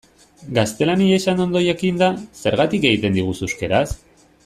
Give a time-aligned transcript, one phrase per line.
[0.57, 2.09] Gaztelaniaz hain ondo jakinda,
[2.47, 3.89] zergatik egiten diguzu euskaraz?